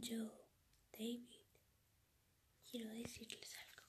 yo, 0.00 0.32
David, 0.90 1.28
quiero 2.70 2.88
decirles 2.90 3.54
algo. 3.58 3.86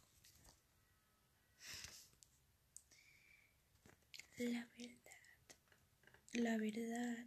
La 4.38 4.68
verdad, 4.78 5.40
la 6.34 6.58
verdad 6.58 7.26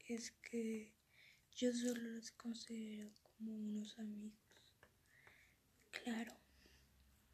es 0.00 0.32
que 0.32 0.92
yo 1.54 1.72
solo 1.72 2.02
los 2.02 2.32
considero 2.32 3.12
como 3.22 3.52
unos 3.54 3.96
amigos. 4.00 4.40
Claro, 5.92 6.36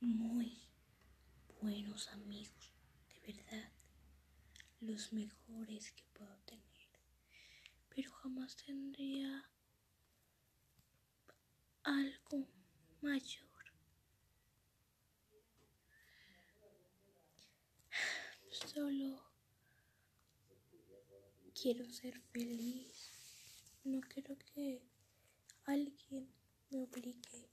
muy 0.00 0.60
buenos 1.62 2.08
amigos, 2.08 2.72
de 3.08 3.32
verdad, 3.32 3.72
los 4.80 5.12
mejores 5.14 5.92
que 5.92 6.04
puedo 6.12 6.36
tener. 6.44 6.66
Pero 7.88 8.12
jamás 8.12 8.54
tendría 8.56 9.48
algo 11.88 12.46
mayor. 13.00 13.64
Solo 18.50 19.24
quiero 21.54 21.90
ser 21.90 22.20
feliz. 22.32 23.10
No 23.84 24.00
quiero 24.02 24.36
que 24.38 24.82
alguien 25.64 26.28
me 26.70 26.80
obligue 26.80 27.48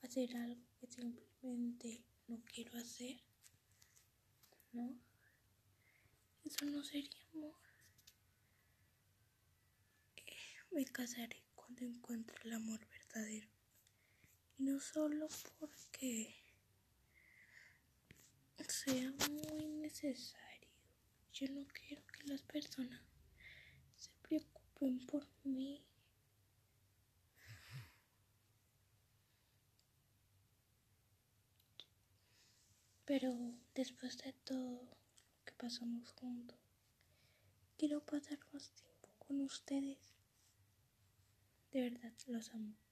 a 0.00 0.06
hacer 0.06 0.36
algo 0.36 0.64
que 0.78 0.86
simplemente 0.86 2.04
no 2.28 2.40
quiero 2.44 2.78
hacer. 2.78 3.20
¿No? 4.72 4.96
Eso 6.44 6.66
no 6.66 6.84
sería 6.84 7.20
amor. 7.34 7.56
Me 10.70 10.84
casaré 10.84 11.42
cuando 11.54 11.84
encuentre 11.84 12.36
el 12.44 12.52
amor 12.52 12.86
verdadero. 12.88 13.55
No 14.58 14.80
solo 14.80 15.28
porque 15.58 16.34
sea 18.68 19.12
muy 19.30 19.66
necesario. 19.68 20.68
Yo 21.32 21.46
no 21.48 21.66
quiero 21.66 22.02
que 22.06 22.24
las 22.24 22.42
personas 22.42 23.00
se 23.96 24.10
preocupen 24.22 25.06
por 25.06 25.26
mí. 25.44 25.84
Pero 33.04 33.32
después 33.74 34.18
de 34.18 34.32
todo 34.32 34.82
lo 34.82 34.96
que 35.44 35.52
pasamos 35.54 36.12
juntos, 36.12 36.58
quiero 37.76 38.04
pasar 38.04 38.38
más 38.52 38.70
tiempo 38.72 39.08
con 39.18 39.40
ustedes. 39.42 40.14
De 41.72 41.82
verdad 41.82 42.12
los 42.26 42.50
amo. 42.50 42.85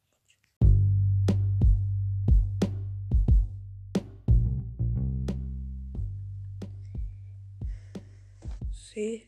Sí, 8.95 9.25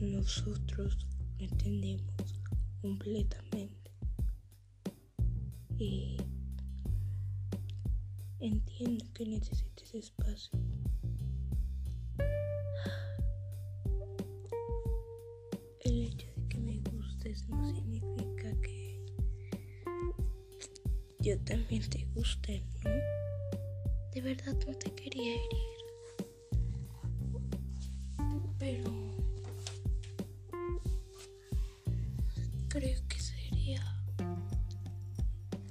nosotros 0.00 0.96
entendemos 1.40 2.40
completamente. 2.80 3.90
Y 5.76 6.18
entiendo 8.38 9.04
que 9.14 9.26
necesites 9.26 9.92
espacio. 9.92 10.56
El 15.80 16.02
hecho 16.04 16.28
de 16.36 16.48
que 16.48 16.60
me 16.60 16.78
gustes 16.92 17.48
no 17.48 17.74
significa 17.74 18.54
que 18.62 19.04
yo 21.18 21.36
también 21.40 21.82
te 21.90 22.06
guste, 22.14 22.64
¿no? 22.84 22.90
De 24.14 24.20
verdad 24.20 24.56
no 24.64 24.74
te 24.74 24.94
quería 24.94 25.34
herir. 25.34 25.78
Pero 28.60 29.07
creo 32.78 33.08
que 33.08 33.18
sería 33.18 33.82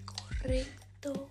correcto 0.03 1.29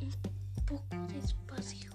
un 0.00 0.64
poco 0.64 0.96
despacio. 1.12 1.90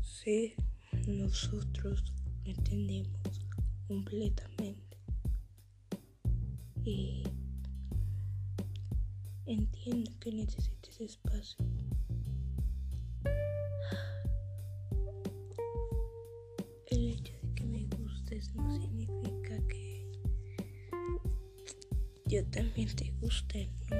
Sí, 0.00 0.54
nosotros 1.08 2.04
entendemos 2.44 3.48
completamente. 3.88 4.83
Y 6.84 7.22
entiendo 9.46 10.10
que 10.20 10.32
necesites 10.32 11.00
espacio. 11.00 11.64
El 16.88 17.08
hecho 17.08 17.32
de 17.42 17.54
que 17.54 17.64
me 17.64 17.86
gustes 17.96 18.54
no 18.54 18.70
significa 18.78 19.66
que 19.66 20.12
yo 22.26 22.44
también 22.50 22.94
te 22.94 23.12
guste, 23.20 23.70
¿no? 23.90 23.96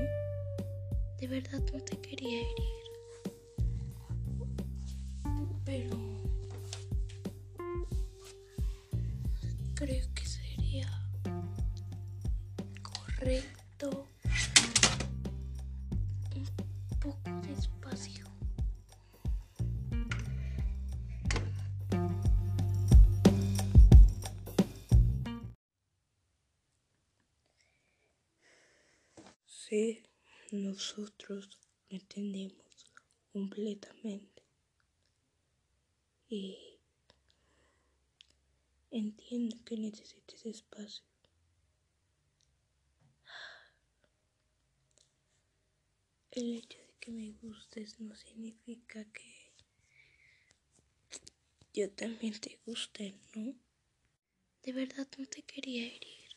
De 1.19 1.27
verdad 1.27 1.63
no 1.73 1.81
te 1.81 1.97
quería 1.99 2.41
herir. 2.41 2.84
Correcto 13.25 14.07
un 16.35 16.47
poco 17.01 17.31
despacio. 17.47 18.27
Sí, 29.47 30.03
nosotros 30.53 31.59
entendemos 31.89 32.85
completamente. 33.33 34.43
Y 36.29 36.79
entiendo 38.91 39.57
que 39.65 39.79
necesites 39.79 40.45
espacio. 40.45 41.14
El 46.35 46.53
hecho 46.53 46.79
de 46.79 46.95
que 46.99 47.13
me 47.13 47.31
gustes 47.43 48.01
no 48.01 48.17
significa 48.17 49.05
que 49.13 49.53
yo 51.73 51.89
también 51.93 52.41
te 52.41 52.59
guste, 52.67 53.15
¿no? 53.35 53.55
De 54.65 54.73
verdad 54.73 55.07
no 55.17 55.27
te 55.27 55.43
quería 55.43 55.87
herir. 55.87 56.31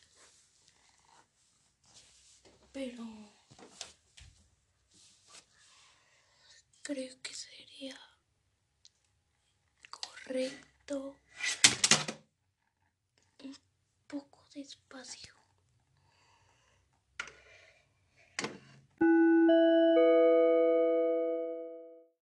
Pero 2.72 3.04
creo 6.84 7.20
que 7.24 7.34
sería 7.34 8.00
correcto 9.90 11.16
un 13.44 13.58
poco 14.06 14.46
despacio. 14.54 15.37